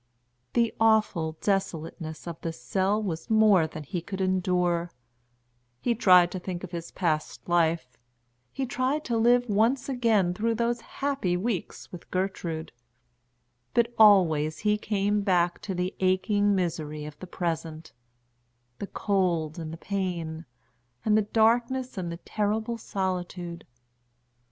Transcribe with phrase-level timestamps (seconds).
[0.53, 4.89] The awful desolateness of the cell was more than he could endure;
[5.79, 7.99] he tried to think of his past life,
[8.51, 12.71] he tried to live once again through those happy weeks with Gertrude;
[13.75, 17.93] but always he came back to the aching misery of the present
[18.79, 20.45] the cold and the pain,
[21.05, 23.67] and the darkness and the terrible solitude.